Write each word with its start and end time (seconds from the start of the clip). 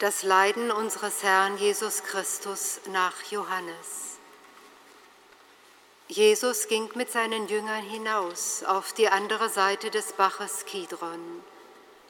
Das 0.00 0.22
Leiden 0.22 0.70
unseres 0.70 1.22
Herrn 1.22 1.58
Jesus 1.58 2.02
Christus 2.02 2.80
nach 2.86 3.12
Johannes. 3.30 4.16
Jesus 6.08 6.68
ging 6.68 6.88
mit 6.94 7.12
seinen 7.12 7.48
Jüngern 7.48 7.82
hinaus 7.82 8.64
auf 8.64 8.94
die 8.94 9.10
andere 9.10 9.50
Seite 9.50 9.90
des 9.90 10.14
Baches 10.14 10.64
Kidron. 10.64 11.44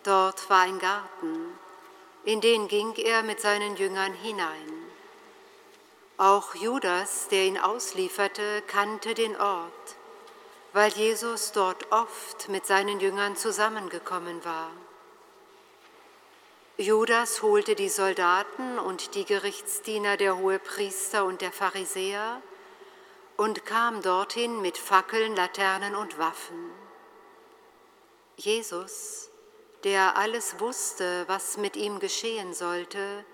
Dort 0.05 0.49
war 0.49 0.61
ein 0.61 0.79
Garten, 0.79 1.59
in 2.25 2.41
den 2.41 2.69
ging 2.69 2.95
er 2.95 3.25
mit 3.25 3.41
seinen 3.41 3.75
Jüngern 3.75 4.15
hinein. 4.15 4.73
Auch 6.17 6.55
Judas, 6.55 7.27
der 7.27 7.43
ihn 7.43 7.59
auslieferte, 7.59 8.63
kannte 8.69 9.15
den 9.15 9.35
Ort, 9.35 9.97
weil 10.75 10.93
Jesus 10.93 11.51
dort 11.51 11.91
oft 11.91 12.49
mit 12.51 12.67
seinen 12.67 13.01
Jüngern 13.01 13.35
zusammengekommen 13.35 14.45
war. 14.45 14.71
Judas 16.81 17.43
holte 17.43 17.75
die 17.75 17.91
Soldaten 17.91 18.79
und 18.79 19.15
die 19.15 19.27
Gerichtsdiener 19.27 20.17
der 20.17 20.39
Hohepriester 20.39 21.27
und 21.27 21.43
der 21.43 21.53
Pharisäer 21.53 22.41
und 23.37 23.67
kam 23.67 24.01
dorthin 24.01 24.63
mit 24.63 24.79
Fackeln, 24.79 25.37
Laternen 25.37 25.95
und 25.95 26.19
Waffen. 26.19 26.71
Jesus, 28.39 29.29
der 29.85 30.17
alles 30.17 30.59
wusste, 30.59 31.25
was 31.27 31.59
mit 31.59 31.77
ihm 31.77 32.01
geschehen 32.01 32.55
sollte, 32.55 33.27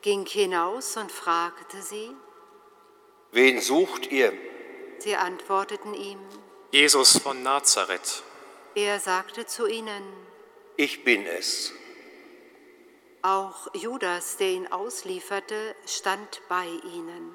ging 0.00 0.24
hinaus 0.24 0.96
und 0.96 1.10
fragte 1.10 1.82
sie, 1.82 2.14
Wen 3.32 3.60
sucht 3.60 4.06
ihr? 4.06 4.32
Sie 4.98 5.16
antworteten 5.16 5.94
ihm, 5.94 6.20
Jesus 6.70 7.18
von 7.18 7.42
Nazareth. 7.42 8.22
Er 8.76 9.00
sagte 9.00 9.46
zu 9.46 9.66
ihnen, 9.66 10.04
Ich 10.76 11.02
bin 11.02 11.26
es. 11.26 11.72
Auch 13.28 13.68
Judas, 13.74 14.38
der 14.38 14.48
ihn 14.52 14.72
auslieferte, 14.72 15.74
stand 15.86 16.40
bei 16.48 16.64
ihnen. 16.64 17.34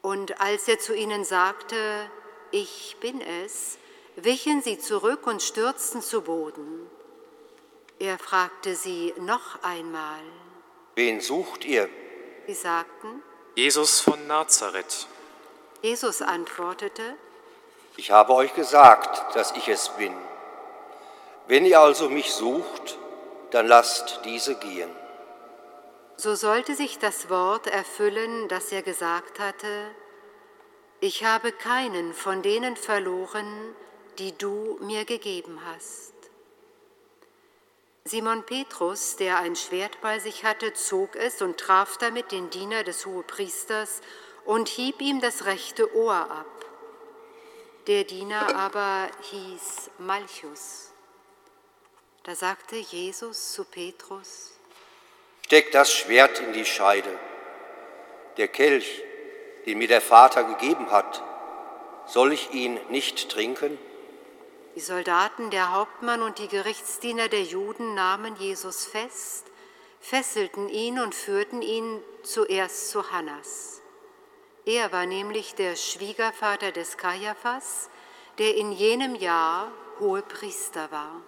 Und 0.00 0.40
als 0.40 0.68
er 0.68 0.78
zu 0.78 0.94
ihnen 0.94 1.24
sagte, 1.24 2.08
ich 2.52 2.96
bin 3.00 3.20
es, 3.20 3.78
wichen 4.14 4.62
sie 4.62 4.78
zurück 4.78 5.26
und 5.26 5.42
stürzten 5.42 6.02
zu 6.02 6.22
Boden. 6.22 6.88
Er 7.98 8.16
fragte 8.16 8.76
sie 8.76 9.12
noch 9.18 9.60
einmal. 9.64 10.22
Wen 10.94 11.20
sucht 11.20 11.64
ihr? 11.64 11.88
Sie 12.46 12.54
sagten, 12.54 13.24
Jesus 13.56 13.98
von 13.98 14.24
Nazareth. 14.28 15.08
Jesus 15.82 16.22
antwortete, 16.22 17.16
Ich 17.96 18.12
habe 18.12 18.34
euch 18.34 18.54
gesagt, 18.54 19.34
dass 19.34 19.50
ich 19.56 19.66
es 19.66 19.88
bin. 19.88 20.14
Wenn 21.48 21.66
ihr 21.66 21.80
also 21.80 22.08
mich 22.08 22.32
sucht, 22.32 23.00
dann 23.50 23.66
lasst 23.66 24.20
diese 24.24 24.54
gehen. 24.54 24.90
So 26.16 26.34
sollte 26.34 26.74
sich 26.74 26.98
das 26.98 27.30
Wort 27.30 27.66
erfüllen, 27.66 28.48
das 28.48 28.72
er 28.72 28.82
gesagt 28.82 29.38
hatte, 29.38 29.90
ich 31.00 31.24
habe 31.24 31.50
keinen 31.50 32.12
von 32.12 32.42
denen 32.42 32.76
verloren, 32.76 33.74
die 34.18 34.36
du 34.36 34.78
mir 34.82 35.06
gegeben 35.06 35.58
hast. 35.64 36.12
Simon 38.04 38.44
Petrus, 38.44 39.16
der 39.16 39.38
ein 39.38 39.56
Schwert 39.56 40.00
bei 40.02 40.18
sich 40.18 40.44
hatte, 40.44 40.74
zog 40.74 41.16
es 41.16 41.40
und 41.40 41.58
traf 41.58 41.96
damit 41.96 42.32
den 42.32 42.50
Diener 42.50 42.84
des 42.84 43.06
Hohepriesters 43.06 44.02
und 44.44 44.68
hieb 44.68 45.00
ihm 45.00 45.20
das 45.20 45.46
rechte 45.46 45.94
Ohr 45.96 46.14
ab. 46.14 46.46
Der 47.86 48.04
Diener 48.04 48.54
aber 48.56 49.08
hieß 49.30 49.90
Malchus. 49.98 50.89
Da 52.24 52.34
sagte 52.34 52.76
Jesus 52.76 53.52
zu 53.52 53.64
Petrus, 53.64 54.52
Steck 55.46 55.72
das 55.72 55.92
Schwert 55.92 56.38
in 56.38 56.52
die 56.52 56.64
Scheide. 56.64 57.18
Der 58.36 58.46
Kelch, 58.46 59.02
den 59.66 59.78
mir 59.78 59.88
der 59.88 60.00
Vater 60.00 60.44
gegeben 60.44 60.90
hat, 60.90 61.22
soll 62.06 62.32
ich 62.32 62.52
ihn 62.52 62.78
nicht 62.88 63.30
trinken? 63.30 63.78
Die 64.76 64.80
Soldaten, 64.80 65.50
der 65.50 65.72
Hauptmann 65.72 66.22
und 66.22 66.38
die 66.38 66.46
Gerichtsdiener 66.46 67.28
der 67.28 67.42
Juden 67.42 67.94
nahmen 67.94 68.36
Jesus 68.36 68.86
fest, 68.86 69.46
fesselten 69.98 70.68
ihn 70.68 71.00
und 71.00 71.14
führten 71.14 71.62
ihn 71.62 72.02
zuerst 72.22 72.90
zu 72.90 73.10
Hannas. 73.10 73.80
Er 74.64 74.92
war 74.92 75.06
nämlich 75.06 75.54
der 75.54 75.74
Schwiegervater 75.74 76.70
des 76.70 76.96
Kaiaphas, 76.96 77.90
der 78.38 78.56
in 78.56 78.70
jenem 78.72 79.16
Jahr 79.16 79.72
Hohepriester 79.98 80.92
war. 80.92 81.22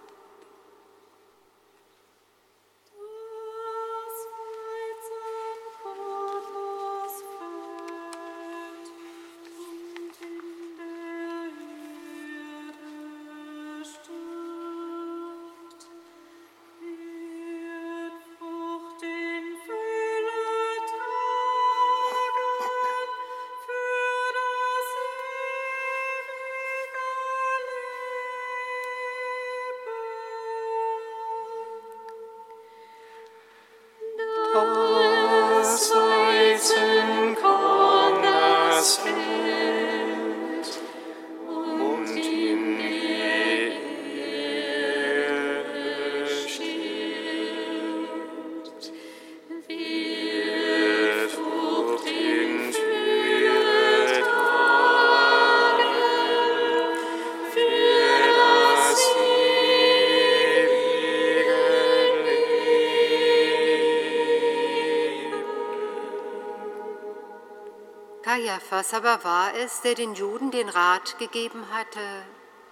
Kaiaphas 68.43 68.93
aber 68.93 69.23
war 69.23 69.55
es, 69.55 69.83
der 69.83 69.95
den 69.95 70.15
Juden 70.15 70.51
den 70.51 70.69
Rat 70.69 71.17
gegeben 71.19 71.65
hatte, 71.73 72.01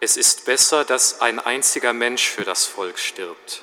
Es 0.01 0.17
ist 0.17 0.45
besser, 0.45 0.85
dass 0.85 1.21
ein 1.21 1.39
einziger 1.39 1.93
Mensch 1.93 2.29
für 2.29 2.43
das 2.43 2.67
Volk 2.67 2.99
stirbt. 2.99 3.63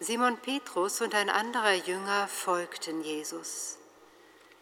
Simon 0.00 0.38
Petrus 0.38 1.00
und 1.00 1.14
ein 1.14 1.30
anderer 1.30 1.74
Jünger 1.74 2.26
folgten 2.26 3.04
Jesus. 3.04 3.76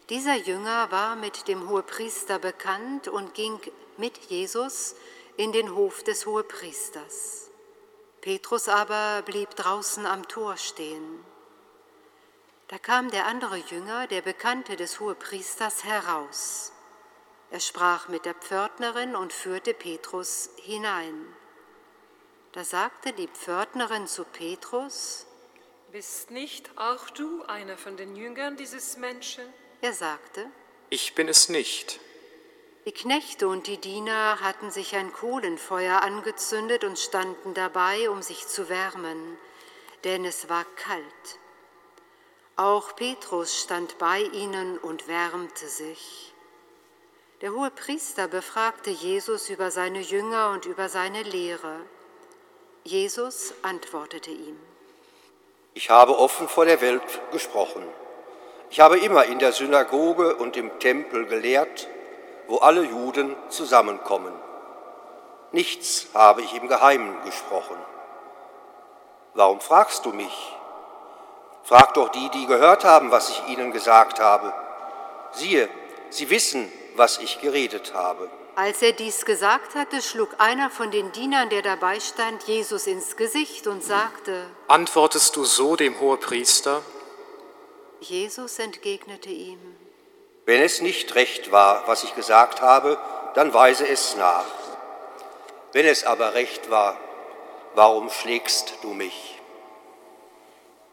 Dieser 0.09 0.35
Jünger 0.35 0.91
war 0.91 1.15
mit 1.15 1.47
dem 1.47 1.67
Hohepriester 1.69 2.37
bekannt 2.37 3.07
und 3.07 3.33
ging 3.33 3.59
mit 3.97 4.17
Jesus 4.29 4.93
in 5.37 5.51
den 5.51 5.73
Hof 5.73 6.03
des 6.03 6.27
Hohepriesters. 6.27 7.49
Petrus 8.19 8.67
aber 8.67 9.23
blieb 9.23 9.55
draußen 9.55 10.05
am 10.05 10.27
Tor 10.27 10.57
stehen. 10.57 11.30
Da 12.71 12.77
kam 12.77 13.11
der 13.11 13.25
andere 13.25 13.57
Jünger, 13.57 14.07
der 14.07 14.21
Bekannte 14.21 14.77
des 14.77 15.01
Hohepriesters, 15.01 15.83
heraus. 15.83 16.71
Er 17.49 17.59
sprach 17.59 18.07
mit 18.07 18.23
der 18.23 18.33
Pförtnerin 18.33 19.13
und 19.13 19.33
führte 19.33 19.73
Petrus 19.73 20.49
hinein. 20.55 21.35
Da 22.53 22.63
sagte 22.63 23.11
die 23.11 23.27
Pförtnerin 23.27 24.07
zu 24.07 24.23
Petrus, 24.23 25.25
Bist 25.91 26.31
nicht 26.31 26.71
auch 26.77 27.09
du 27.09 27.43
einer 27.43 27.77
von 27.77 27.97
den 27.97 28.15
Jüngern 28.15 28.55
dieses 28.55 28.95
Menschen? 28.95 29.43
er 29.81 29.91
sagte, 29.91 30.49
Ich 30.89 31.13
bin 31.13 31.27
es 31.27 31.49
nicht. 31.49 31.99
Die 32.85 32.93
Knechte 32.93 33.49
und 33.49 33.67
die 33.67 33.79
Diener 33.79 34.39
hatten 34.39 34.71
sich 34.71 34.95
ein 34.95 35.11
Kohlenfeuer 35.11 36.01
angezündet 36.01 36.85
und 36.85 36.97
standen 36.97 37.53
dabei, 37.53 38.09
um 38.09 38.21
sich 38.21 38.47
zu 38.47 38.69
wärmen, 38.69 39.37
denn 40.05 40.23
es 40.23 40.47
war 40.47 40.63
kalt. 40.77 41.41
Auch 42.57 42.95
Petrus 42.95 43.61
stand 43.61 43.97
bei 43.97 44.19
ihnen 44.19 44.77
und 44.77 45.07
wärmte 45.07 45.67
sich. 45.67 46.33
Der 47.41 47.53
hohe 47.53 47.71
Priester 47.71 48.27
befragte 48.27 48.91
Jesus 48.91 49.49
über 49.49 49.71
seine 49.71 50.01
Jünger 50.01 50.51
und 50.51 50.65
über 50.65 50.89
seine 50.89 51.23
Lehre. 51.23 51.79
Jesus 52.83 53.53
antwortete 53.63 54.29
ihm. 54.29 54.59
Ich 55.73 55.89
habe 55.89 56.17
offen 56.17 56.47
vor 56.47 56.65
der 56.65 56.81
Welt 56.81 57.21
gesprochen. 57.31 57.83
Ich 58.69 58.79
habe 58.79 58.99
immer 58.99 59.25
in 59.25 59.39
der 59.39 59.53
Synagoge 59.53 60.35
und 60.35 60.55
im 60.55 60.79
Tempel 60.79 61.25
gelehrt, 61.25 61.87
wo 62.47 62.57
alle 62.57 62.83
Juden 62.83 63.35
zusammenkommen. 63.49 64.33
Nichts 65.51 66.07
habe 66.13 66.41
ich 66.41 66.53
im 66.53 66.67
Geheimen 66.67 67.23
gesprochen. 67.23 67.77
Warum 69.33 69.61
fragst 69.61 70.05
du 70.05 70.11
mich? 70.11 70.55
Frag 71.63 71.93
doch 71.93 72.09
die, 72.09 72.29
die 72.29 72.45
gehört 72.45 72.83
haben, 72.83 73.11
was 73.11 73.29
ich 73.29 73.47
ihnen 73.47 73.71
gesagt 73.71 74.19
habe. 74.19 74.53
Siehe, 75.33 75.69
sie 76.09 76.29
wissen, 76.29 76.71
was 76.95 77.19
ich 77.19 77.39
geredet 77.41 77.93
habe. 77.93 78.29
Als 78.55 78.81
er 78.81 78.91
dies 78.91 79.23
gesagt 79.23 79.75
hatte, 79.75 80.01
schlug 80.01 80.35
einer 80.39 80.69
von 80.69 80.91
den 80.91 81.11
Dienern, 81.13 81.49
der 81.49 81.61
dabei 81.61 81.99
stand, 81.99 82.43
Jesus 82.43 82.85
ins 82.85 83.15
Gesicht 83.15 83.65
und 83.65 83.81
sagte, 83.83 84.45
Antwortest 84.67 85.35
du 85.37 85.45
so 85.45 85.75
dem 85.77 85.99
Hohepriester? 85.99 86.81
Jesus 88.01 88.59
entgegnete 88.59 89.29
ihm, 89.29 89.59
Wenn 90.45 90.61
es 90.61 90.81
nicht 90.81 91.15
recht 91.15 91.51
war, 91.51 91.87
was 91.87 92.03
ich 92.03 92.13
gesagt 92.15 92.61
habe, 92.61 92.97
dann 93.35 93.53
weise 93.53 93.87
es 93.87 94.17
nach. 94.17 94.45
Wenn 95.71 95.85
es 95.85 96.03
aber 96.03 96.33
recht 96.33 96.69
war, 96.69 96.97
warum 97.75 98.09
schlägst 98.09 98.73
du 98.81 98.89
mich? 98.89 99.30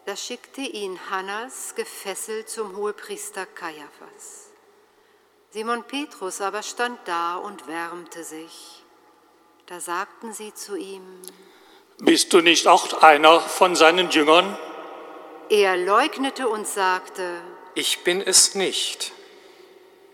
Da 0.09 0.17
schickte 0.17 0.63
ihn 0.63 0.99
Hannas 1.11 1.75
gefesselt 1.75 2.49
zum 2.49 2.75
Hohepriester 2.75 3.45
Kaiaphas. 3.45 4.49
Simon 5.51 5.85
Petrus 5.85 6.41
aber 6.41 6.63
stand 6.63 6.99
da 7.05 7.37
und 7.37 7.67
wärmte 7.67 8.25
sich. 8.25 8.83
Da 9.67 9.81
sagten 9.81 10.33
sie 10.33 10.55
zu 10.55 10.77
ihm, 10.77 11.03
Bist 11.99 12.33
du 12.33 12.41
nicht 12.41 12.67
auch 12.69 13.03
einer 13.03 13.39
von 13.39 13.77
seinen 13.77 14.09
Jüngern? 14.09 14.57
er 15.51 15.77
leugnete 15.77 16.49
und 16.49 16.67
sagte, 16.67 17.43
Ich 17.75 18.03
bin 18.03 18.23
es 18.23 18.55
nicht. 18.55 19.13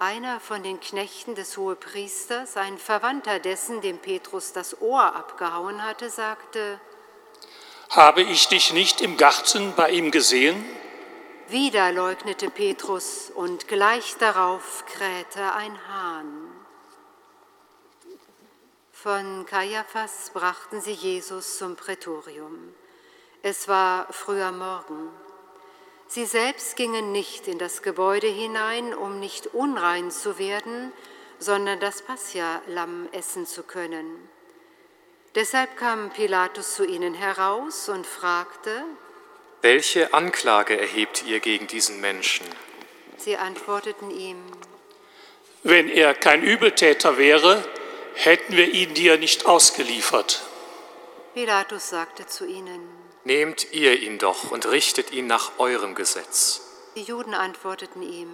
einer 0.01 0.41
von 0.41 0.65
den 0.65 0.81
Knechten 0.81 1.37
des 1.37 1.57
Hohepriesters, 1.57 2.57
ein 2.57 2.79
Verwandter 2.79 3.39
dessen, 3.39 3.81
dem 3.81 3.99
Petrus 3.99 4.53
das 4.53 4.83
Ohr 4.83 5.15
abgehauen 5.15 5.85
hatte, 5.85 6.11
sagte, 6.11 6.81
Habe 7.95 8.23
ich 8.23 8.49
dich 8.49 8.73
nicht 8.73 9.01
im 9.03 9.17
Garten 9.17 9.73
bei 9.77 9.91
ihm 9.91 10.11
gesehen? 10.11 10.65
Wieder 11.47 11.93
leugnete 11.93 12.51
Petrus 12.51 13.31
und 13.33 13.69
gleich 13.69 14.17
darauf 14.17 14.85
krähte 14.87 15.53
ein 15.53 15.79
Hahn. 15.87 16.51
Von 18.91 19.47
Kaiaphas 19.47 20.31
brachten 20.35 20.81
sie 20.81 20.91
Jesus 20.91 21.57
zum 21.57 21.77
Prätorium. 21.77 22.75
Es 23.43 23.69
war 23.69 24.09
früher 24.11 24.51
Morgen. 24.51 25.11
Sie 26.09 26.25
selbst 26.25 26.75
gingen 26.75 27.13
nicht 27.13 27.47
in 27.47 27.61
das 27.61 27.81
Gebäude 27.83 28.27
hinein, 28.27 28.93
um 28.93 29.21
nicht 29.21 29.55
unrein 29.55 30.11
zu 30.11 30.41
werden, 30.41 30.93
sondern 31.39 31.79
das 31.79 32.03
Passia-Lamm 32.03 33.09
essen 33.13 33.47
zu 33.47 33.63
können. 33.63 34.34
Deshalb 35.35 35.77
kam 35.77 36.11
Pilatus 36.11 36.75
zu 36.77 36.85
ihnen 36.85 37.13
heraus 37.13 37.89
und 37.89 38.07
fragte, 38.07 38.85
Welche 39.63 40.15
Anklage 40.15 40.79
erhebt 40.79 41.25
ihr 41.27 41.41
gegen 41.41 41.67
diesen 41.67 42.01
Menschen? 42.01 42.47
Sie 43.17 43.37
antworteten 43.37 44.11
ihm, 44.13 44.39
Wenn 45.65 45.89
er 45.89 46.15
kein 46.15 46.43
Übeltäter 46.45 47.19
wäre, 47.19 47.65
hätten 48.15 48.57
wir 48.57 48.73
ihn 48.73 48.95
dir 48.95 49.19
nicht 49.19 49.47
ausgeliefert. 49.47 50.43
Pilatus 51.35 51.89
sagte 51.89 52.27
zu 52.27 52.47
ihnen, 52.47 52.89
Nehmt 53.25 53.73
ihr 53.73 54.01
ihn 54.01 54.19
doch 54.19 54.53
und 54.53 54.67
richtet 54.67 55.11
ihn 55.11 55.27
nach 55.27 55.59
eurem 55.59 55.97
Gesetz. 55.97 56.61
die 56.95 57.03
Juden 57.03 57.35
antworteten 57.35 58.03
ihm, 58.03 58.31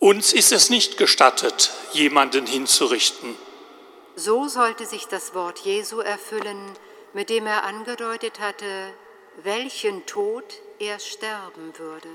Uns 0.00 0.34
ist 0.34 0.52
es 0.52 0.68
nicht 0.68 0.98
gestattet, 0.98 1.70
jemanden 1.92 2.46
hinzurichten. 2.46 3.36
So 4.16 4.48
sollte 4.48 4.86
sich 4.86 5.06
das 5.06 5.34
Wort 5.34 5.60
Jesu 5.60 6.00
erfüllen, 6.00 6.60
mit 7.12 7.30
dem 7.30 7.46
er 7.46 7.64
angedeutet 7.64 8.40
hatte, 8.40 8.92
welchen 9.42 10.06
Tod 10.06 10.44
er 10.78 10.98
sterben 10.98 11.76
würde. 11.78 12.08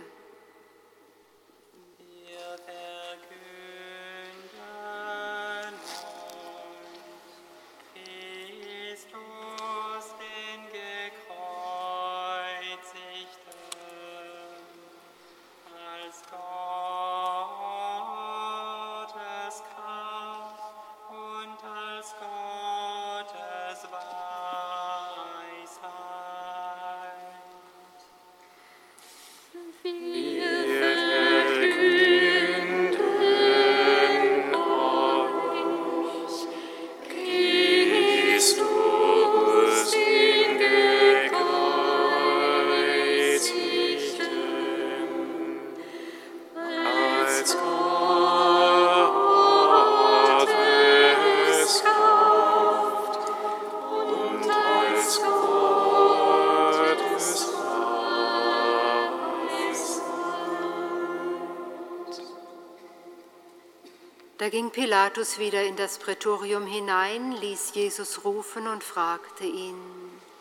Da 64.46 64.50
ging 64.50 64.70
Pilatus 64.70 65.40
wieder 65.40 65.64
in 65.64 65.75
das 65.75 65.98
Prätorium 65.98 66.68
hinein, 66.68 67.32
ließ 67.32 67.72
Jesus 67.74 68.24
rufen 68.24 68.68
und 68.68 68.84
fragte 68.84 69.44
ihn. 69.44 69.75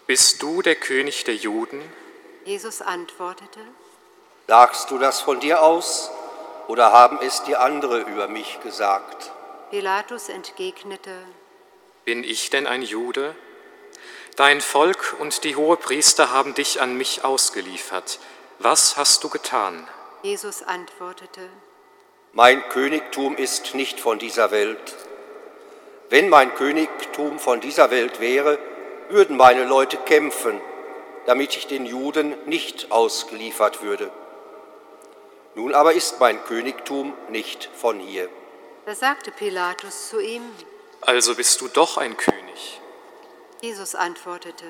Bist 0.07 0.43
du 0.43 0.61
der 0.61 0.75
König 0.75 1.25
der 1.25 1.37
Juden? 1.37 1.81
Jesus 2.45 2.83
antwortete, 2.83 3.61
Sagst 4.47 4.91
du 4.91 4.99
das 4.99 5.23
von 5.23 5.41
dir 5.41 5.63
aus 5.63 6.11
oder 6.69 6.93
haben 6.93 7.19
es 7.23 7.45
dir 7.45 7.63
andere 7.63 8.01
über 8.01 8.29
mich 8.29 8.61
gesagt? 8.61 9.33
Pilatus 9.71 10.29
entgegnete, 10.29 11.17
Bin 12.05 12.25
ich 12.25 12.51
denn 12.51 12.67
ein 12.67 12.83
Jude? 12.83 13.35
Dein 14.37 14.61
Volk 14.61 15.17
und 15.19 15.45
die 15.45 15.57
Hohepriester 15.57 16.31
haben 16.31 16.53
dich 16.53 16.79
an 16.79 16.95
mich 16.99 17.25
ausgeliefert. 17.25 18.19
Was 18.59 18.99
hast 18.99 19.25
du 19.25 19.31
getan? 19.31 19.89
Jesus 20.23 20.63
antwortete, 20.63 21.49
Mein 22.37 22.69
Königtum 22.69 23.37
ist 23.37 23.77
nicht 23.77 24.01
von 24.01 24.19
dieser 24.19 24.51
Welt. 24.51 24.97
Wenn 26.11 26.29
mein 26.29 26.53
Königtum 26.57 27.39
von 27.39 27.61
dieser 27.61 27.93
Welt 27.93 28.19
wäre, 28.19 28.59
würden 29.09 29.37
meine 29.37 29.63
Leute 29.63 29.97
kämpfen, 29.99 30.61
damit 31.27 31.57
ich 31.57 31.69
den 31.69 31.87
Juden 31.87 32.35
nicht 32.47 32.91
ausgeliefert 32.91 33.83
würde. 33.85 34.11
Nun 35.55 35.75
aber 35.75 35.93
ist 35.93 36.19
mein 36.19 36.43
Königtum 36.45 37.13
nicht 37.29 37.71
von 37.73 38.01
hier. 38.01 38.29
Da 38.85 38.97
sagte 38.97 39.31
Pilatus 39.31 40.09
zu 40.09 40.19
ihm, 40.19 40.43
Also 41.03 41.37
bist 41.37 41.61
du 41.61 41.69
doch 41.69 41.99
ein 41.99 42.17
König. 42.17 42.81
Jesus 43.61 43.95
antwortete, 43.95 44.67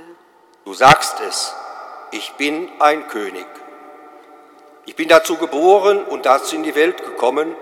Du 0.67 0.75
sagst 0.75 1.19
es, 1.21 1.55
ich 2.11 2.31
bin 2.33 2.71
ein 2.79 3.09
König. 3.09 3.47
Ich 4.87 4.97
bin 4.97 5.09
dazu 5.09 5.37
geboren 5.37 6.05
und 6.05 6.27
dazu 6.27 6.57
in 6.57 6.63
die 6.63 6.75
Welt 6.75 7.03
gekommen, 7.05 7.57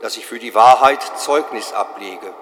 dass 0.00 0.16
ich 0.16 0.26
für 0.26 0.38
die 0.38 0.54
Wahrheit 0.54 1.02
Zeugnis 1.18 1.72
ablege. 1.72 2.34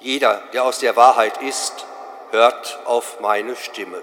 Jeder, 0.00 0.42
der 0.52 0.64
aus 0.64 0.78
der 0.78 0.96
Wahrheit 0.96 1.42
ist, 1.42 1.86
hört 2.30 2.80
auf 2.84 3.20
meine 3.20 3.56
Stimme. 3.56 4.02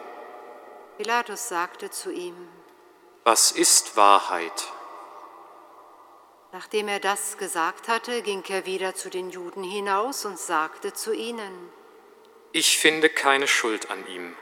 Pilatus 0.98 1.50
sagte 1.50 1.90
zu 1.90 2.12
ihm, 2.12 2.36
Was 3.24 3.52
ist 3.52 3.98
Wahrheit? 3.98 4.72
Nachdem 6.52 6.88
er 6.88 7.00
das 7.00 7.38
gesagt 7.38 7.90
hatte, 7.90 8.22
ging 8.22 8.44
er 8.48 8.66
wieder 8.66 8.96
zu 8.96 9.10
den 9.10 9.30
Juden 9.30 9.64
hinaus 9.64 10.24
und 10.24 10.40
sagte 10.40 10.94
zu 10.94 11.12
ihnen, 11.12 11.70
Ich 12.54 12.78
finde 12.78 13.10
keine 13.10 13.48
Schuld 13.48 13.92
an 13.92 14.08
ihm. 14.08 14.38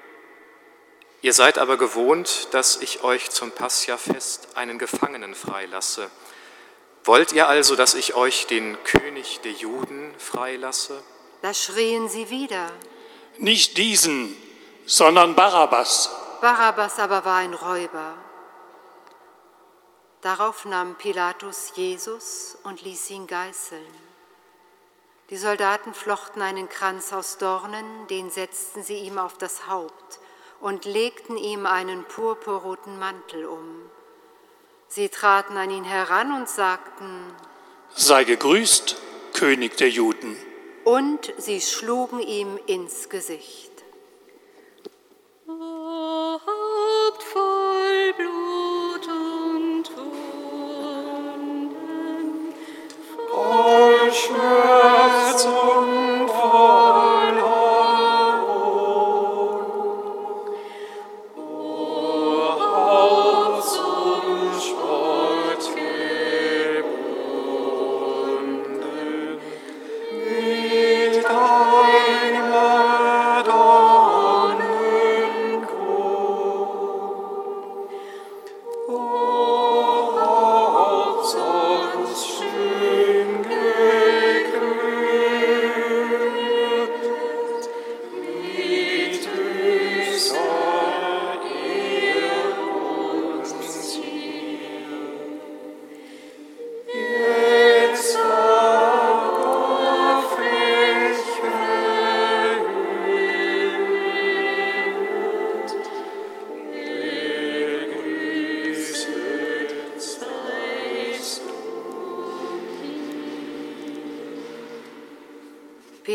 Ihr 1.23 1.33
seid 1.33 1.57
aber 1.57 1.77
gewohnt, 1.77 2.49
dass 2.51 2.75
ich 2.75 3.03
euch 3.03 3.31
zum 3.31 3.49
Passiafest 3.49 4.55
einen 4.55 4.77
Gefangenen 4.77 5.33
freilasse. 5.33 6.11
Wollt 7.05 7.31
ihr 7.31 7.47
also, 7.47 7.75
dass 7.75 7.95
ich 7.95 8.13
euch 8.13 8.45
den 8.45 8.77
König 8.83 9.39
der 9.41 9.53
Juden 9.53 10.13
freilasse? 10.19 11.01
da 11.43 11.53
schrien 11.53 12.07
sie 12.07 12.29
wieder. 12.29 12.71
Nicht 13.37 13.77
diesen, 13.77 14.35
sondern 14.85 15.35
Barabbas. 15.35 16.09
Barabbas 16.39 16.99
aber 16.99 17.25
war 17.25 17.37
ein 17.37 17.53
Räuber. 17.53 18.15
Darauf 20.21 20.63
nahm 20.63 20.95
Pilatus 20.95 21.73
Jesus 21.75 22.57
und 22.63 22.81
ließ 22.81 23.09
ihn 23.09 23.27
geißeln. 23.27 23.93
Die 25.29 25.37
Soldaten 25.37 25.93
flochten 25.93 26.41
einen 26.41 26.69
Kranz 26.69 27.11
aus 27.11 27.37
Dornen, 27.37 28.07
den 28.07 28.29
setzten 28.29 28.81
sie 28.81 28.99
ihm 28.99 29.17
auf 29.17 29.37
das 29.37 29.67
Haupt 29.67 30.19
und 30.63 30.85
legten 30.85 31.35
ihm 31.35 31.65
einen 31.65 32.05
purpurroten 32.05 32.97
Mantel 32.97 33.45
um. 33.45 33.81
Sie 34.87 35.09
traten 35.09 35.57
an 35.57 35.69
ihn 35.69 35.83
heran 35.83 36.31
und 36.33 36.47
sagten, 36.47 37.35
Sei 37.93 38.23
gegrüßt, 38.23 38.95
König 39.33 39.75
der 39.77 39.89
Juden. 39.89 40.37
und 40.85 41.33
sie 41.37 41.59
schlugen 41.61 42.19
ihm 42.21 42.57
ins 42.65 43.09
Gesicht. 43.09 43.71
O 45.47 45.51
Haupt 45.51 47.23
voll 47.23 48.13
Blut 48.17 49.07
und 49.07 49.91
Wunden, 49.97 51.73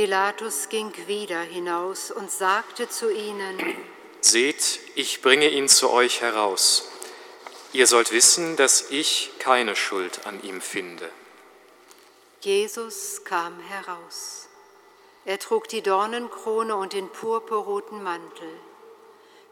Pilatus 0.09 0.71
ging 0.71 0.91
wieder 1.07 1.43
hinaus 1.43 2.11
und 2.11 2.31
sagte 2.31 2.89
zu 2.89 3.13
ihnen, 3.13 3.59
Seht, 4.23 4.81
ich 4.95 5.21
bringe 5.21 5.51
ihn 5.51 5.69
zu 5.69 5.91
euch 5.91 6.23
heraus. 6.23 6.89
Ihr 7.75 7.87
sollt 7.87 8.11
wissen, 8.11 8.57
dass 8.57 8.91
ich 8.91 9.33
keine 9.39 9.77
Schuld 9.77 10.27
an 10.27 10.43
ihm 10.43 10.63
finde. 10.63 11.11
Jesus 12.41 13.23
kam 13.25 13.61
heraus. 13.61 14.49
Er 15.27 15.39
trug 15.39 15.69
die 15.69 15.83
Dornenkrone 15.83 16.75
und 16.75 16.95
den 16.95 17.11
purpurroten 17.11 18.03
Mantel. 18.03 18.49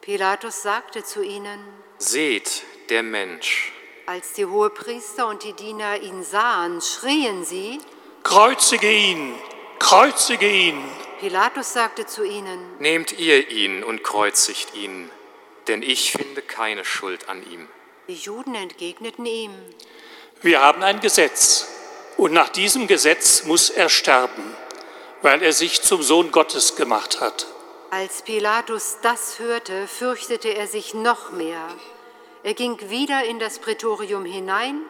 Pilatus 0.01 0.63
sagte 0.63 1.05
zu 1.05 1.23
ihnen, 1.23 1.61
Seht, 1.99 2.63
der 2.89 3.03
Mensch. 3.03 3.75
als 4.07 4.33
die 4.33 4.47
Hohepriester 4.47 5.29
und 5.29 5.45
die 5.45 5.53
Diener 5.53 6.01
ihn 6.01 6.25
sahen, 6.25 6.81
schrien 6.81 7.45
sie. 7.45 7.79
Kreuzige 8.23 8.91
ihn, 8.91 9.35
kreuzige 9.79 10.49
ihn. 10.51 10.83
Pilatus 11.21 11.73
sagte 11.73 12.07
zu 12.07 12.25
ihnen, 12.25 12.79
Nehmt 12.79 13.13
ihr 13.19 13.51
ihn 13.51 13.83
und 13.83 14.03
kreuzigt 14.03 14.75
ihn, 14.75 15.11
denn 15.69 15.83
ich 15.83 16.13
finde 16.13 16.43
keine 16.43 16.85
Schuld 16.85 17.29
an 17.29 17.43
ihm. 17.51 17.69
die 18.09 18.15
Juden 18.15 18.55
entgegneten 18.55 19.27
ihm, 19.27 19.53
Wir 20.43 20.61
haben 20.61 20.83
ein 20.83 21.01
Gesetz 21.01 21.67
und 22.17 22.33
nach 22.33 22.51
diesem 22.51 22.87
Gesetz 22.87 23.45
muss 23.45 23.71
er 23.71 23.89
sterben, 23.89 24.55
weil 25.23 25.43
er 25.43 25.53
sich 25.53 25.83
zum 25.83 26.03
Sohn 26.03 26.31
Gottes 26.31 26.77
gemacht 26.77 27.21
hat. 27.21 27.47
Als 27.91 28.23
Pilatus 28.23 28.99
das 29.03 29.39
hörte, 29.39 29.87
fürchtete 29.89 30.51
er 30.51 30.67
sich 30.67 30.93
noch 30.93 31.33
mehr. 31.33 31.69
Er 32.43 32.55
ging 32.55 32.79
wieder 32.91 33.25
in 33.25 33.39
das 33.39 33.59
Prätorium 33.59 34.25
hinein 34.25 34.83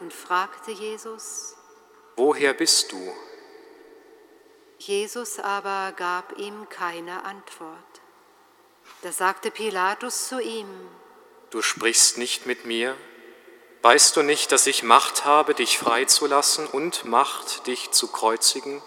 und 0.00 0.12
fragte 0.12 0.70
Jesus. 0.72 1.54
Woher 2.16 2.54
bist 2.54 2.90
du? 2.92 3.12
Jesus 4.78 5.38
aber 5.38 5.92
gab 5.92 6.38
ihm 6.38 6.68
keine 6.68 7.24
Antwort. 7.24 7.78
Da 9.02 9.12
sagte 9.12 9.50
Pilatus 9.50 10.28
zu 10.28 10.40
ihm, 10.40 10.68
Du 11.50 11.62
sprichst 11.62 12.18
nicht 12.18 12.46
mit 12.46 12.64
mir? 12.64 12.96
Weißt 13.82 14.16
du 14.16 14.22
nicht, 14.22 14.50
dass 14.50 14.66
ich 14.66 14.82
Macht 14.82 15.24
habe, 15.24 15.54
dich 15.54 15.78
freizulassen 15.78 16.66
und 16.66 17.04
Macht, 17.04 17.66
dich 17.66 17.92
zu 17.92 18.08
kreuzigen? 18.08 18.82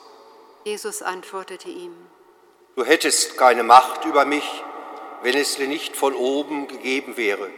Jesus 0.65 1.01
antwortete 1.01 1.69
ihm, 1.69 1.95
Du 2.75 2.83
hättest 2.83 3.37
keine 3.37 3.63
Macht 3.63 4.05
über 4.05 4.25
mich, 4.25 4.63
wenn 5.21 5.37
es 5.37 5.55
dir 5.55 5.67
nicht 5.67 5.95
von 5.95 6.13
oben 6.13 6.67
gegeben 6.67 7.15
wäre. 7.15 7.49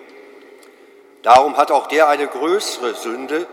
Darum 1.24 1.58
hat 1.58 1.72
auch 1.72 1.88
der 1.88 2.08
eine 2.08 2.28
größere 2.28 2.96
Sünde, 2.96 3.48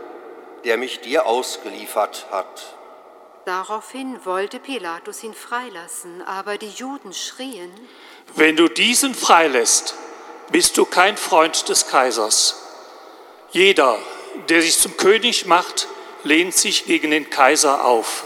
der 0.65 0.77
mich 0.77 1.01
dir 1.01 1.27
ausgeliefert 1.27 2.27
hat. 2.31 2.76
Daraufhin 3.47 4.25
wollte 4.25 4.59
Pilatus 4.59 5.23
ihn 5.23 5.33
freilassen, 5.33 6.21
aber 6.23 6.59
die 6.59 6.69
Juden 6.69 7.13
schrien, 7.13 7.71
Wenn 8.35 8.57
du 8.57 8.67
diesen 8.67 9.15
freilässt, 9.15 9.95
bist 10.51 10.77
du 10.77 10.85
kein 10.85 11.17
Freund 11.17 11.69
des 11.69 11.87
Kaisers. 11.87 12.61
Jeder, 13.53 14.01
der 14.49 14.63
sich 14.63 14.77
zum 14.77 14.97
König 14.97 15.47
macht, 15.47 15.87
lehnt 16.25 16.55
sich 16.55 16.87
gegen 16.87 17.13
den 17.13 17.31
Kaiser 17.31 17.85
auf. 17.85 18.25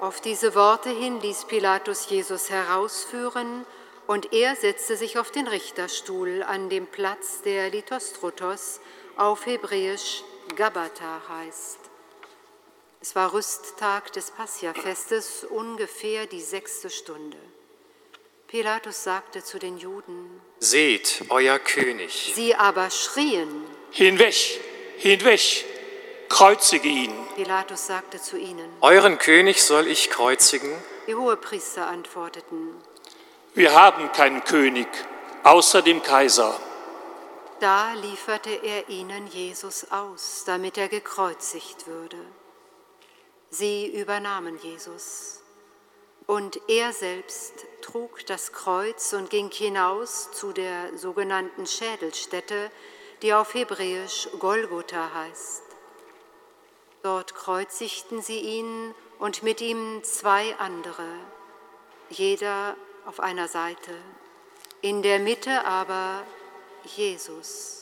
Auf 0.00 0.22
diese 0.22 0.54
Worte 0.54 0.88
hin 0.88 1.20
ließ 1.20 1.44
Pilatus 1.44 2.08
Jesus 2.08 2.48
herausführen 2.48 3.66
und 4.06 4.32
er 4.32 4.56
setzte 4.56 4.96
sich 4.96 5.18
auf 5.18 5.30
den 5.30 5.46
Richterstuhl 5.46 6.42
an 6.42 6.70
dem 6.70 6.86
Platz, 6.86 7.42
der 7.42 7.68
Lithostrotos 7.68 8.80
auf 9.18 9.44
Hebräisch 9.44 10.22
Gabata 10.56 11.20
heißt. 11.28 11.87
Es 13.00 13.14
war 13.14 13.32
Rüsttag 13.32 14.12
des 14.12 14.30
Passiafestes, 14.32 15.44
ungefähr 15.44 16.26
die 16.26 16.40
sechste 16.42 16.90
Stunde. 16.90 17.36
Pilatus 18.48 19.04
sagte 19.04 19.44
zu 19.44 19.58
den 19.58 19.78
Juden, 19.78 20.40
Seht, 20.58 21.24
euer 21.28 21.58
König. 21.58 22.32
sie 22.34 22.54
aber 22.54 22.90
schrien, 22.90 23.64
Hinweg, 23.90 24.34
hinweg, 24.96 25.64
kreuzige 26.28 26.88
ihn. 26.88 27.12
Pilatus 27.36 27.86
sagte 27.86 28.20
zu 28.20 28.36
ihnen. 28.36 28.68
Euren 28.80 29.18
König 29.18 29.62
soll 29.62 29.86
ich 29.86 30.10
kreuzigen? 30.10 30.70
Die 31.06 31.14
Hohepriester 31.14 31.86
antworteten. 31.86 32.74
Wir 33.54 33.74
haben 33.74 34.10
keinen 34.12 34.44
König 34.44 34.88
außer 35.44 35.82
dem 35.82 36.02
Kaiser. 36.02 36.58
Da 37.60 37.92
lieferte 37.94 38.50
er 38.50 38.88
ihnen 38.88 39.26
Jesus 39.28 39.90
aus, 39.90 40.44
damit 40.46 40.78
er 40.78 40.88
gekreuzigt 40.88 41.86
würde. 41.86 42.18
Sie 43.50 43.86
übernahmen 43.86 44.58
Jesus. 44.62 45.42
Und 46.26 46.60
er 46.68 46.92
selbst 46.92 47.66
trug 47.80 48.26
das 48.26 48.52
Kreuz 48.52 49.14
und 49.14 49.30
ging 49.30 49.50
hinaus 49.50 50.30
zu 50.32 50.52
der 50.52 50.96
sogenannten 50.98 51.66
Schädelstätte, 51.66 52.70
die 53.22 53.32
auf 53.32 53.54
Hebräisch 53.54 54.28
Golgotha 54.38 55.12
heißt. 55.14 55.62
Dort 57.02 57.34
kreuzigten 57.34 58.20
sie 58.20 58.40
ihn 58.40 58.94
und 59.18 59.42
mit 59.42 59.60
ihm 59.60 60.02
zwei 60.04 60.54
andere, 60.58 61.06
jeder 62.10 62.76
auf 63.06 63.20
einer 63.20 63.48
Seite, 63.48 63.94
in 64.82 65.02
der 65.02 65.18
Mitte 65.18 65.64
aber 65.64 66.24
Jesus. 66.84 67.77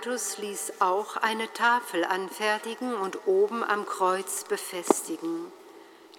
Pilatus 0.00 0.38
ließ 0.38 0.72
auch 0.78 1.18
eine 1.18 1.52
Tafel 1.52 2.04
anfertigen 2.04 2.94
und 2.94 3.26
oben 3.26 3.62
am 3.62 3.84
Kreuz 3.84 4.44
befestigen. 4.44 5.52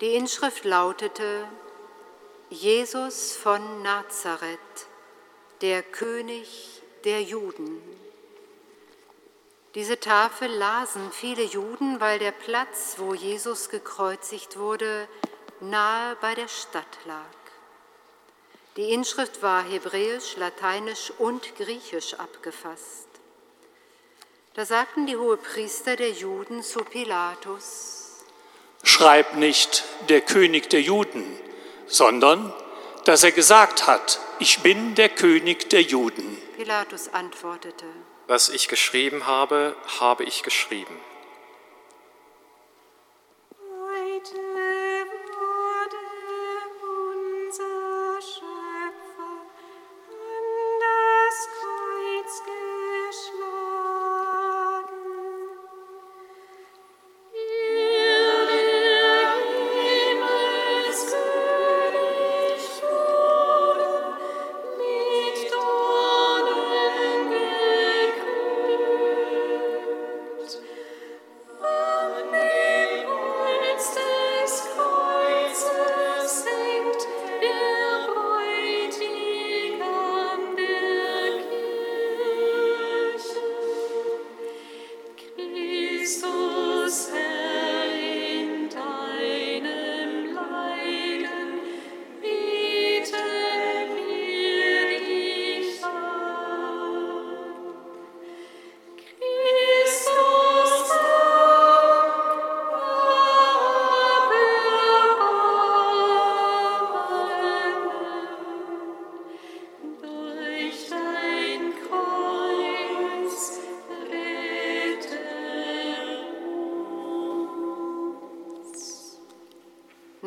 Die 0.02 0.14
Inschrift 0.14 0.66
lautete, 0.66 1.48
Jesus 2.52 3.36
von 3.36 3.82
Nazareth, 3.82 4.60
der 5.62 5.82
König 5.82 6.84
der 7.06 7.24
Juden. 7.24 7.82
Diese 9.74 10.00
Tafel 10.00 10.52
lasen 10.52 11.12
viele 11.12 11.44
Juden, 11.44 12.00
weil 12.00 12.20
der 12.20 12.34
Platz, 12.34 12.96
wo 12.98 13.16
Jesus 13.16 13.70
gekreuzigt 13.70 14.60
wurde, 14.60 15.08
nahe 15.60 16.16
bei 16.22 16.36
der 16.36 16.50
Stadt 16.50 17.00
lag. 17.06 17.26
Die 18.78 18.94
Inschrift 18.94 19.42
war 19.42 19.64
hebräisch, 19.64 20.38
lateinisch 20.38 21.12
und 21.18 21.56
griechisch 21.56 22.14
abgefasst. 22.14 23.11
Da 24.54 24.66
sagten 24.66 25.08
die 25.08 25.16
Hohepriester 25.16 25.96
der 25.96 26.12
Juden 26.12 26.62
zu 26.62 26.84
Pilatus, 26.84 27.98
Schreib 28.84 29.36
nicht 29.36 29.86
der 30.10 30.22
König 30.22 30.70
der 30.70 30.82
Juden, 30.82 31.24
sondern 31.88 32.54
dass 33.06 33.24
er 33.24 33.32
gesagt 33.32 33.88
hat, 33.88 34.20
ich 34.40 34.60
bin 34.60 34.96
der 34.96 35.08
König 35.08 35.70
der 35.70 35.84
Juden. 35.84 36.38
Pilatus 36.58 37.08
antwortete, 37.14 37.86
Was 38.28 38.50
ich 38.50 38.68
geschrieben 38.68 39.26
habe, 39.26 39.76
habe 40.00 40.26
ich 40.26 40.44
geschrieben. 40.44 41.00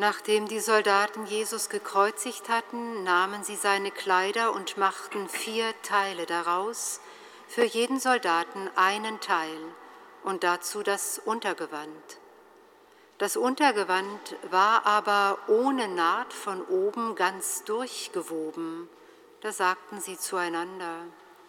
Nachdem 0.07 0.47
die 0.47 0.59
Soldaten 0.59 1.25
Jesus 1.25 1.67
gekreuzigt 1.67 2.47
hatten, 2.47 3.03
nahmen 3.03 3.43
sie 3.43 3.55
seine 3.55 3.89
Kleider 3.89 4.53
und 4.53 4.77
machten 4.77 5.27
vier 5.27 5.73
Teile 5.81 6.27
daraus, 6.27 6.99
für 7.47 7.63
jeden 7.63 7.99
Soldaten 7.99 8.69
einen 8.75 9.19
Teil 9.19 9.57
und 10.23 10.43
dazu 10.43 10.83
das 10.83 11.17
Untergewand. 11.17 12.19
Das 13.17 13.35
Untergewand 13.35 14.35
war 14.51 14.85
aber 14.85 15.39
ohne 15.47 15.87
Naht 15.87 16.33
von 16.33 16.61
oben 16.65 17.15
ganz 17.15 17.63
durchgewoben. 17.63 18.87
Da 19.41 19.51
sagten 19.51 19.99
sie 20.01 20.19
zueinander, 20.19 20.99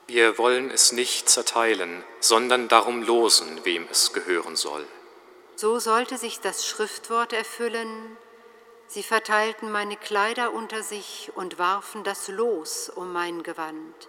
Wir 0.07 0.39
wollen 0.39 0.71
es 0.71 0.93
nicht 0.93 1.29
zerteilen, 1.29 2.03
sondern 2.21 2.69
darum 2.69 3.03
losen, 3.03 3.67
wem 3.67 3.87
es 3.91 4.15
gehören 4.15 4.57
soll. 4.57 4.87
So 5.57 5.79
sollte 5.79 6.17
sich 6.17 6.41
das 6.41 6.67
Schriftwort 6.67 7.35
erfüllen. 7.35 8.17
Sie 8.89 9.03
verteilten 9.03 9.71
meine 9.71 9.97
Kleider 9.97 10.53
unter 10.53 10.83
sich 10.83 11.33
und 11.35 11.59
warfen 11.59 12.05
das 12.05 12.29
Los 12.29 12.89
um 12.89 13.13
mein 13.13 13.43
Gewand. 13.43 14.09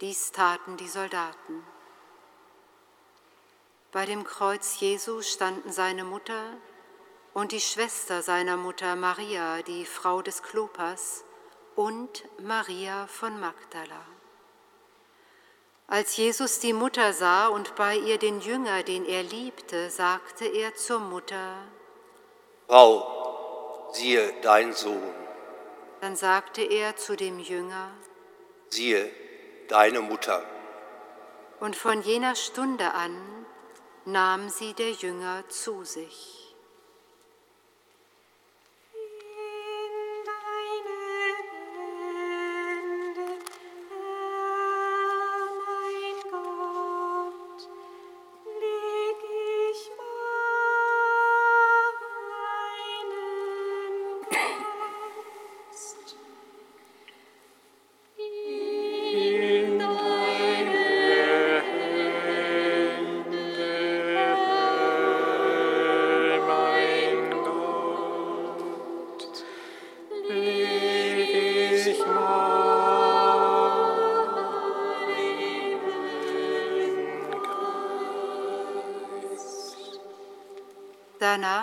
Dies 0.00 0.32
taten 0.32 0.76
die 0.76 0.88
Soldaten. 0.88 1.64
Bei 3.92 4.06
dem 4.06 4.24
Kreuz 4.24 4.80
Jesu 4.80 5.22
standen 5.22 5.70
seine 5.70 6.02
Mutter 6.02 6.56
und 7.32 7.52
die 7.52 7.60
Schwester 7.60 8.22
seiner 8.22 8.56
Mutter 8.56 8.96
Maria, 8.96 9.62
die 9.62 9.86
Frau 9.86 10.20
des 10.22 10.42
Klopas, 10.42 11.24
und 11.76 12.24
Maria 12.40 13.06
von 13.06 13.38
Magdala. 13.38 14.04
Als 15.86 16.16
Jesus 16.16 16.60
die 16.60 16.72
Mutter 16.72 17.12
sah 17.12 17.48
und 17.48 17.74
bei 17.76 17.96
ihr 17.96 18.18
den 18.18 18.40
Jünger, 18.40 18.82
den 18.82 19.04
er 19.04 19.22
liebte, 19.22 19.90
sagte 19.90 20.46
er 20.46 20.74
zur 20.74 20.98
Mutter, 20.98 21.58
Frau, 22.66 23.23
siehe 23.94 24.34
dein 24.42 24.72
Sohn, 24.72 25.14
dann 26.00 26.16
sagte 26.16 26.62
er 26.62 26.96
zu 26.96 27.16
dem 27.16 27.38
Jünger, 27.38 27.90
siehe 28.68 29.08
deine 29.68 30.00
Mutter. 30.00 30.42
und 31.60 31.76
von 31.76 32.02
jener 32.02 32.34
Stunde 32.34 32.92
an 32.92 33.16
nahm 34.04 34.48
sie 34.48 34.74
der 34.74 34.90
Jünger 34.90 35.44
zu 35.48 35.84
sich. 35.84 36.43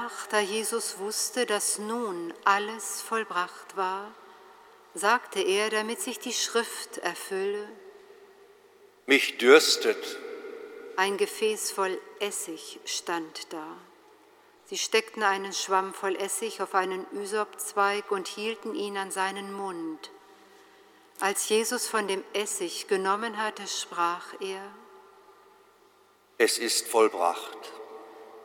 Danach, 0.02 0.28
da 0.28 0.40
Jesus 0.40 0.98
wusste, 0.98 1.46
dass 1.46 1.78
nun 1.78 2.34
alles 2.44 3.02
vollbracht 3.02 3.78
war, 3.78 4.12
sagte 4.96 5.40
er, 5.42 5.70
damit 5.70 6.02
sich 6.02 6.18
die 6.18 6.34
Schrift 6.34 6.98
erfülle, 6.98 7.68
Mich 9.06 9.38
dürstet. 9.38 10.18
ein 10.96 11.18
Gefäß 11.18 11.72
voll 11.72 12.00
Essig 12.20 12.80
stand 12.86 13.54
da. 13.54 13.78
Sie 14.66 14.78
steckten 14.80 15.22
einen 15.22 15.54
Schwamm 15.54 15.94
voll 15.94 16.16
Essig 16.16 16.62
auf 16.62 16.74
einen 16.74 17.06
Ysopzweig 17.14 18.10
und 18.12 18.28
hielten 18.28 18.74
ihn 18.74 18.98
an 18.98 19.12
seinen 19.12 19.54
Mund. 19.54 20.10
Als 21.20 21.48
Jesus 21.50 21.88
von 21.88 22.08
dem 22.08 22.24
Essig 22.34 22.88
genommen 22.88 23.38
hatte, 23.38 23.68
sprach 23.68 24.34
er, 24.40 24.64
Es 26.40 26.58
ist 26.58 26.88
vollbracht. 26.88 27.81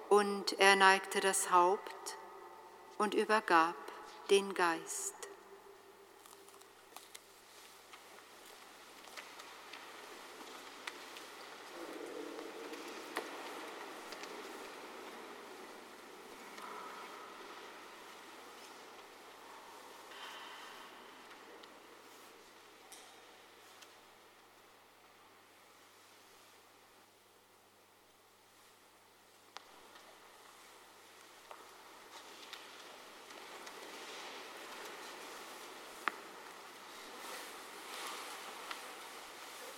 Und 0.08 0.58
er 0.60 0.76
neigte 0.76 1.20
das 1.20 1.50
Haupt 1.50 2.16
und 2.98 3.14
übergab 3.14 3.74
den 4.30 4.54
Geist. 4.54 5.15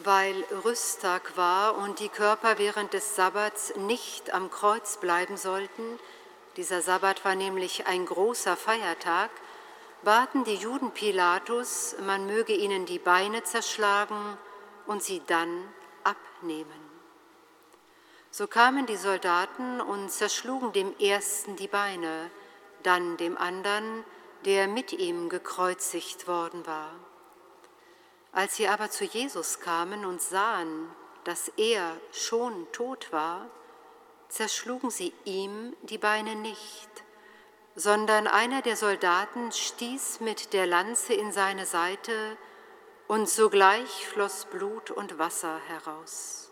Weil 0.08 0.42
Rüsttag 0.64 1.36
war 1.36 1.76
und 1.76 2.00
die 2.00 2.08
Körper 2.08 2.56
während 2.56 2.94
des 2.94 3.14
Sabbats 3.14 3.76
nicht 3.76 4.32
am 4.32 4.50
Kreuz 4.50 4.96
bleiben 4.96 5.36
sollten, 5.36 5.98
dieser 6.56 6.80
Sabbat 6.80 7.26
war 7.26 7.34
nämlich 7.34 7.86
ein 7.86 8.06
großer 8.06 8.56
Feiertag, 8.56 9.28
baten 10.02 10.44
die 10.44 10.54
Juden 10.54 10.92
Pilatus, 10.92 11.94
man 12.06 12.24
möge 12.24 12.54
ihnen 12.54 12.86
die 12.86 12.98
Beine 12.98 13.44
zerschlagen 13.44 14.38
und 14.86 15.02
sie 15.02 15.20
dann 15.26 15.62
abnehmen. 16.04 16.80
So 18.30 18.46
kamen 18.46 18.86
die 18.86 18.96
Soldaten 18.96 19.82
und 19.82 20.10
zerschlugen 20.10 20.72
dem 20.72 20.98
ersten 20.98 21.56
die 21.56 21.68
Beine, 21.68 22.30
dann 22.82 23.18
dem 23.18 23.36
anderen, 23.36 24.06
der 24.46 24.68
mit 24.68 24.94
ihm 24.94 25.28
gekreuzigt 25.28 26.26
worden 26.26 26.66
war. 26.66 26.92
Als 28.32 28.56
sie 28.56 28.68
aber 28.68 28.90
zu 28.90 29.04
Jesus 29.04 29.60
kamen 29.60 30.04
und 30.04 30.20
sahen, 30.20 30.90
dass 31.24 31.48
er 31.56 31.96
schon 32.12 32.70
tot 32.72 33.12
war, 33.12 33.48
zerschlugen 34.28 34.90
sie 34.90 35.12
ihm 35.24 35.74
die 35.82 35.98
Beine 35.98 36.36
nicht, 36.36 36.90
sondern 37.74 38.26
einer 38.26 38.62
der 38.62 38.76
Soldaten 38.76 39.52
stieß 39.52 40.20
mit 40.20 40.52
der 40.52 40.66
Lanze 40.66 41.14
in 41.14 41.32
seine 41.32 41.66
Seite, 41.66 42.36
und 43.08 43.26
sogleich 43.26 44.06
floss 44.06 44.44
Blut 44.44 44.90
und 44.90 45.18
Wasser 45.18 45.58
heraus. 45.66 46.50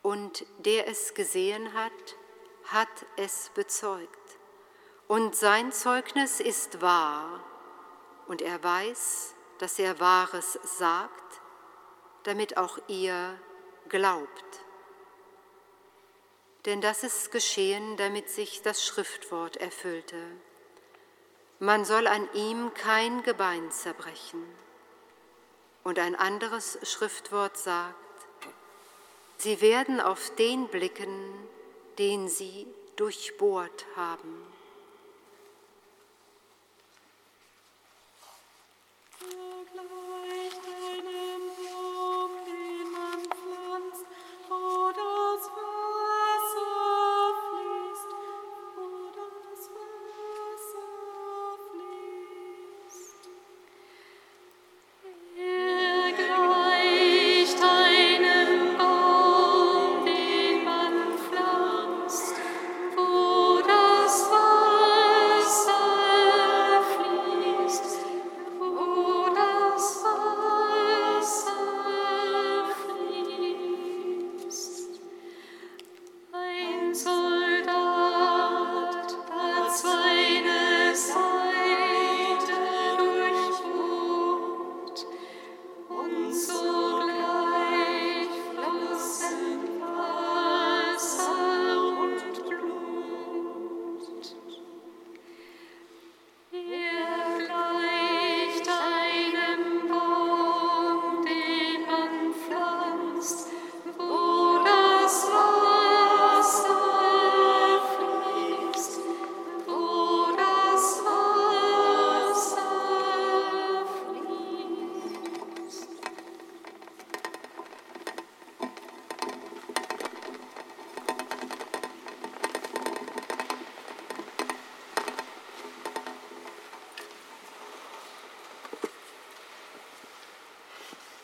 Und 0.00 0.46
der 0.58 0.88
es 0.88 1.12
gesehen 1.12 1.74
hat, 1.74 1.92
hat 2.64 2.88
es 3.16 3.50
bezeugt. 3.54 4.38
Und 5.08 5.36
sein 5.36 5.72
Zeugnis 5.72 6.40
ist 6.40 6.80
wahr, 6.80 7.44
und 8.28 8.40
er 8.40 8.64
weiß, 8.64 9.34
dass 9.62 9.78
er 9.78 10.00
Wahres 10.00 10.58
sagt, 10.64 11.40
damit 12.24 12.56
auch 12.56 12.78
ihr 12.88 13.38
glaubt. 13.88 14.44
Denn 16.64 16.80
das 16.80 17.04
ist 17.04 17.30
geschehen, 17.30 17.96
damit 17.96 18.28
sich 18.28 18.62
das 18.62 18.84
Schriftwort 18.84 19.58
erfüllte. 19.58 20.20
Man 21.60 21.84
soll 21.84 22.08
an 22.08 22.28
ihm 22.34 22.74
kein 22.74 23.22
Gebein 23.22 23.70
zerbrechen. 23.70 24.42
Und 25.84 26.00
ein 26.00 26.16
anderes 26.16 26.80
Schriftwort 26.82 27.56
sagt, 27.56 27.94
sie 29.38 29.60
werden 29.60 30.00
auf 30.00 30.34
den 30.34 30.66
blicken, 30.66 31.48
den 32.00 32.28
sie 32.28 32.66
durchbohrt 32.96 33.86
haben. 33.94 34.51